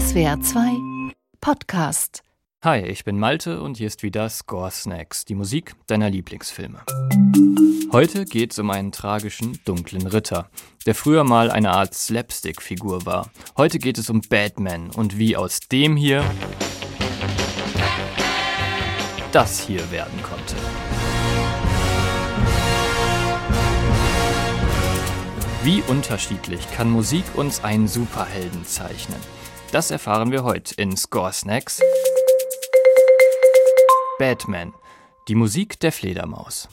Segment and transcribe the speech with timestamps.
[0.00, 2.22] SWR 2 Podcast.
[2.64, 6.80] Hi, ich bin Malte und hier ist wieder Score Snacks, die Musik deiner Lieblingsfilme.
[7.92, 10.48] Heute geht es um einen tragischen, dunklen Ritter,
[10.86, 13.30] der früher mal eine Art Slapstick-Figur war.
[13.58, 16.24] Heute geht es um Batman und wie aus dem hier
[19.32, 20.56] das hier werden konnte.
[25.62, 29.20] Wie unterschiedlich kann Musik uns einen Superhelden zeichnen?
[29.72, 31.80] Das erfahren wir heute in Score Snacks.
[34.18, 34.74] Batman,
[35.28, 36.68] die Musik der Fledermaus.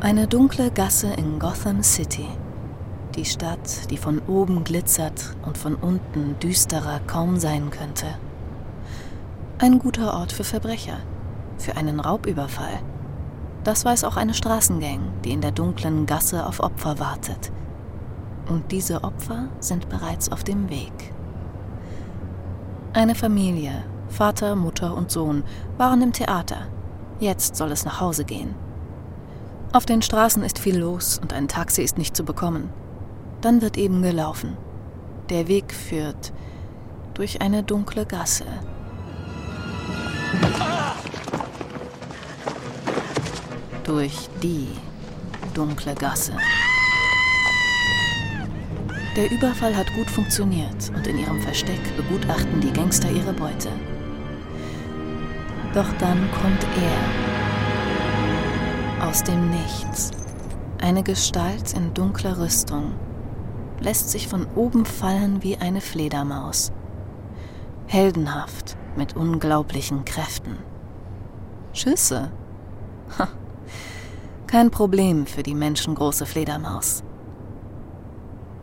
[0.00, 2.26] Eine dunkle Gasse in Gotham City.
[3.14, 8.18] Die Stadt, die von oben glitzert und von unten düsterer kaum sein könnte.
[9.58, 10.98] Ein guter Ort für Verbrecher,
[11.56, 12.80] für einen Raubüberfall.
[13.64, 17.52] Das weiß auch eine Straßengang, die in der dunklen Gasse auf Opfer wartet.
[18.48, 21.12] Und diese Opfer sind bereits auf dem Weg.
[22.94, 25.44] Eine Familie, Vater, Mutter und Sohn,
[25.76, 26.68] waren im Theater.
[27.20, 28.54] Jetzt soll es nach Hause gehen.
[29.72, 32.70] Auf den Straßen ist viel los und ein Taxi ist nicht zu bekommen.
[33.42, 34.56] Dann wird eben gelaufen.
[35.28, 36.32] Der Weg führt
[37.12, 38.46] durch eine dunkle Gasse.
[43.88, 44.68] Durch die
[45.54, 46.34] dunkle Gasse.
[49.16, 53.70] Der Überfall hat gut funktioniert und in ihrem Versteck begutachten die Gangster ihre Beute.
[55.72, 56.66] Doch dann kommt
[59.00, 59.08] er.
[59.08, 60.10] Aus dem Nichts.
[60.82, 62.92] Eine Gestalt in dunkler Rüstung.
[63.80, 66.72] Lässt sich von oben fallen wie eine Fledermaus.
[67.86, 70.58] Heldenhaft mit unglaublichen Kräften.
[71.72, 72.30] Schüsse.
[73.18, 73.28] Ha.
[74.48, 77.02] Kein Problem für die menschengroße Fledermaus.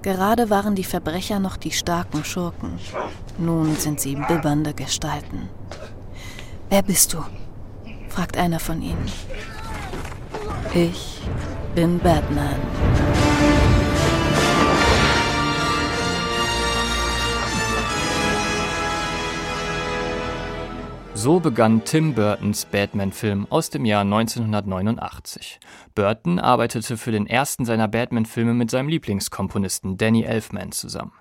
[0.02, 2.80] Gerade waren die Verbrecher noch die starken Schurken.
[3.37, 5.48] Nun sind sie bibbernde Gestalten.
[6.70, 7.23] Wer bist du?
[8.10, 9.05] fragt einer von ihnen.
[10.73, 11.21] Ich
[11.76, 12.60] bin Batman.
[21.25, 25.59] So begann Tim Burtons Batman-Film aus dem Jahr 1989.
[25.95, 31.13] Burton arbeitete für den ersten seiner Batman-Filme mit seinem Lieblingskomponisten Danny Elfman zusammen.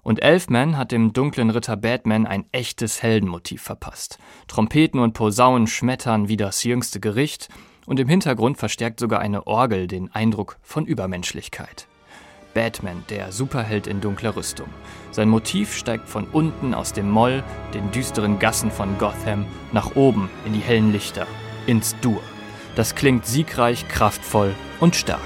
[0.00, 4.18] Und Elfman hat dem dunklen Ritter Batman ein echtes Heldenmotiv verpasst.
[4.48, 7.50] Trompeten und Posaunen schmettern wie das jüngste Gericht
[7.84, 11.86] und im Hintergrund verstärkt sogar eine Orgel den Eindruck von Übermenschlichkeit.
[12.54, 14.68] Batman, der Superheld in dunkler Rüstung.
[15.10, 17.42] Sein Motiv steigt von unten aus dem Moll,
[17.74, 21.26] den düsteren Gassen von Gotham, nach oben in die hellen Lichter,
[21.66, 22.22] ins Dur.
[22.74, 25.20] Das klingt siegreich, kraftvoll und stark.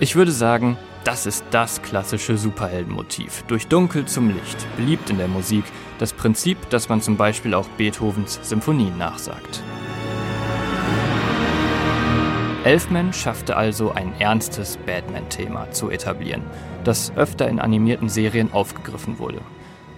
[0.00, 3.42] Ich würde sagen, das ist das klassische Superheldenmotiv.
[3.48, 5.64] Durch Dunkel zum Licht, beliebt in der Musik,
[5.98, 9.62] das Prinzip, das man zum Beispiel auch Beethovens Symphonien nachsagt.
[12.64, 16.42] Elfman schaffte also ein ernstes Batman-Thema zu etablieren,
[16.82, 19.40] das öfter in animierten Serien aufgegriffen wurde.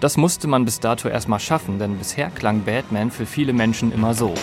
[0.01, 4.13] Das musste man bis dato erstmal schaffen, denn bisher klang Batman für viele Menschen immer
[4.13, 4.35] so.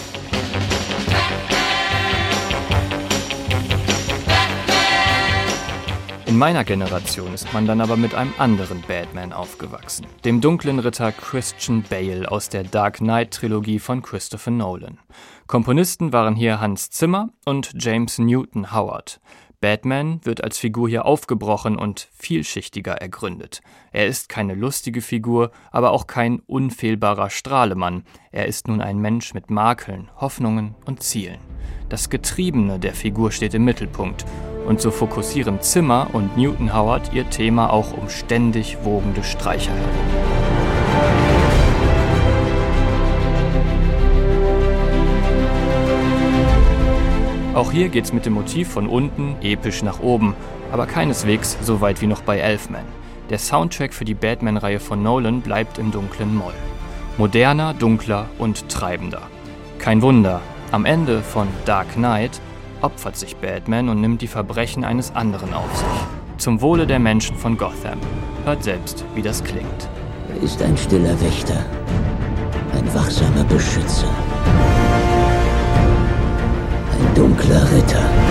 [6.38, 11.12] In meiner Generation ist man dann aber mit einem anderen Batman aufgewachsen, dem dunklen Ritter
[11.12, 15.00] Christian Bale aus der Dark Knight Trilogie von Christopher Nolan.
[15.48, 19.20] Komponisten waren hier Hans Zimmer und James Newton Howard.
[19.62, 23.62] Batman wird als Figur hier aufgebrochen und vielschichtiger ergründet.
[23.92, 28.04] Er ist keine lustige Figur, aber auch kein unfehlbarer Strahlemann.
[28.32, 31.40] Er ist nun ein Mensch mit Makeln, Hoffnungen und Zielen.
[31.90, 34.24] Das Getriebene der Figur steht im Mittelpunkt
[34.68, 40.28] und so fokussieren Zimmer und Newton Howard ihr Thema auch um ständig wogende Streicher herum.
[47.56, 50.36] Auch hier geht's mit dem Motiv von unten episch nach oben,
[50.72, 52.86] aber keineswegs so weit wie noch bei Elfman.
[53.30, 56.54] Der Soundtrack für die Batman-Reihe von Nolan bleibt im dunklen Moll.
[57.18, 59.24] Moderner, dunkler und treibender.
[59.80, 60.42] Kein Wunder,
[60.72, 62.40] am Ende von Dark Knight
[62.82, 65.88] opfert sich Batman und nimmt die Verbrechen eines anderen auf sich.
[66.38, 68.00] Zum Wohle der Menschen von Gotham.
[68.46, 69.90] Hört selbst, wie das klingt.
[70.30, 71.66] Er ist ein stiller Wächter,
[72.74, 74.08] ein wachsamer Beschützer,
[76.92, 78.27] ein dunkler Ritter.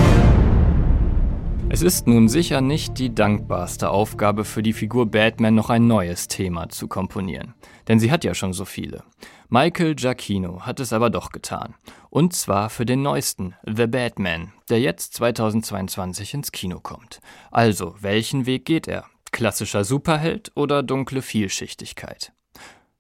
[1.77, 6.27] Es ist nun sicher nicht die dankbarste Aufgabe für die Figur Batman noch ein neues
[6.27, 7.53] Thema zu komponieren,
[7.87, 9.05] denn sie hat ja schon so viele.
[9.51, 11.75] Michael Giacchino hat es aber doch getan.
[12.09, 17.21] Und zwar für den neuesten, The Batman, der jetzt 2022 ins Kino kommt.
[17.51, 19.05] Also, welchen Weg geht er?
[19.31, 22.33] Klassischer Superheld oder dunkle Vielschichtigkeit?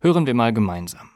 [0.01, 1.09] Hören wir mal gemeinsam.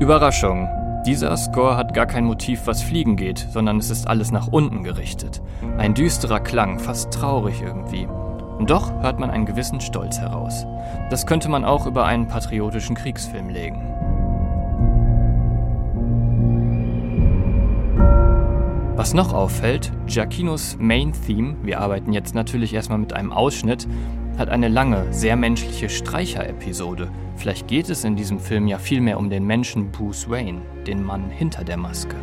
[0.00, 0.79] Überraschung.
[1.06, 4.84] Dieser Score hat gar kein Motiv, was fliegen geht, sondern es ist alles nach unten
[4.84, 5.40] gerichtet.
[5.78, 8.06] Ein düsterer Klang, fast traurig irgendwie.
[8.06, 10.66] Und doch hört man einen gewissen Stolz heraus.
[11.08, 13.80] Das könnte man auch über einen patriotischen Kriegsfilm legen.
[18.94, 23.88] Was noch auffällt, Giacchinos Main Theme, wir arbeiten jetzt natürlich erstmal mit einem Ausschnitt,
[24.40, 27.10] hat eine lange, sehr menschliche Streicher-Episode.
[27.36, 31.28] Vielleicht geht es in diesem Film ja vielmehr um den Menschen Bruce Wayne, den Mann
[31.28, 32.16] hinter der Maske.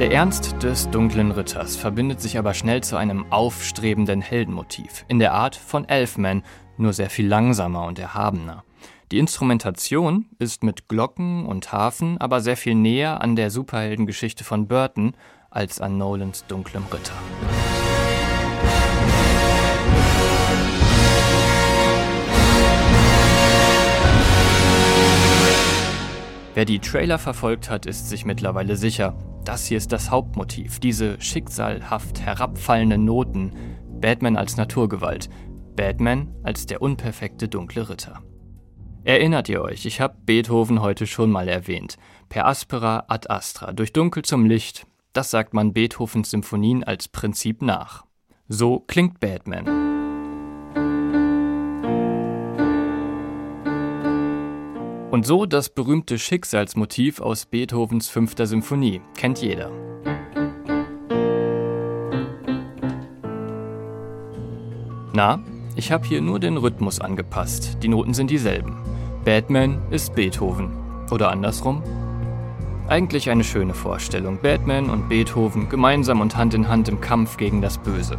[0.00, 5.34] Der Ernst des dunklen Ritters verbindet sich aber schnell zu einem aufstrebenden Heldenmotiv, in der
[5.34, 6.42] Art von Elfman,
[6.78, 8.64] nur sehr viel langsamer und erhabener.
[9.12, 14.66] Die Instrumentation ist mit Glocken und Hafen aber sehr viel näher an der Superheldengeschichte von
[14.66, 15.14] Burton
[15.50, 17.12] als an Nolans dunklem Ritter.
[26.54, 31.20] Wer die Trailer verfolgt hat, ist sich mittlerweile sicher, das hier ist das Hauptmotiv, diese
[31.20, 33.52] schicksalhaft herabfallenden Noten,
[34.00, 35.28] Batman als Naturgewalt,
[35.76, 38.22] Batman als der unperfekte dunkle Ritter.
[39.04, 41.98] Erinnert ihr euch, ich habe Beethoven heute schon mal erwähnt.
[42.30, 47.60] Per aspera ad astra, durch Dunkel zum Licht, das sagt man Beethovens Symphonien als Prinzip
[47.60, 48.06] nach.
[48.48, 49.66] So klingt Batman.
[55.10, 59.70] Und so das berühmte Schicksalsmotiv aus Beethovens fünfter Symphonie, kennt jeder.
[65.12, 65.44] Na,
[65.76, 68.76] ich habe hier nur den Rhythmus angepasst, die Noten sind dieselben.
[69.24, 70.70] Batman ist Beethoven.
[71.10, 71.82] Oder andersrum?
[72.86, 74.38] Eigentlich eine schöne Vorstellung.
[74.40, 78.18] Batman und Beethoven gemeinsam und Hand in Hand im Kampf gegen das Böse.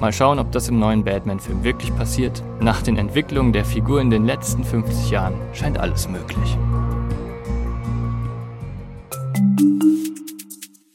[0.00, 2.42] Mal schauen, ob das im neuen Batman-Film wirklich passiert.
[2.60, 6.56] Nach den Entwicklungen der Figur in den letzten 50 Jahren scheint alles möglich.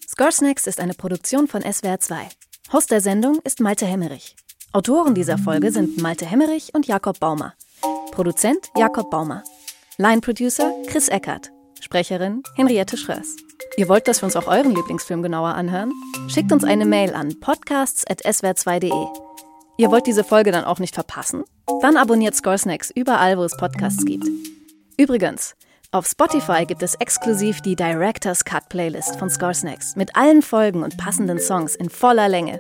[0.07, 2.17] Score Snacks ist eine Produktion von SWR 2.
[2.73, 4.35] Host der Sendung ist Malte Hemmerich.
[4.71, 7.55] Autoren dieser Folge sind Malte Hemmerich und Jakob Baumer.
[8.11, 9.43] Produzent Jakob Baumer.
[9.97, 11.49] Line Producer Chris Eckert.
[11.81, 13.35] Sprecherin Henriette Schröers.
[13.77, 15.91] Ihr wollt, dass wir uns auch euren Lieblingsfilm genauer anhören?
[16.27, 19.07] Schickt uns eine Mail an podcasts.swr2.de.
[19.77, 21.45] Ihr wollt diese Folge dann auch nicht verpassen?
[21.81, 24.27] Dann abonniert Scoresnacks überall, wo es Podcasts gibt.
[24.97, 25.55] Übrigens,
[25.91, 30.97] auf Spotify gibt es exklusiv die Director's Cut Playlist von Scoresnacks mit allen Folgen und
[30.97, 32.59] passenden Songs in voller Länge.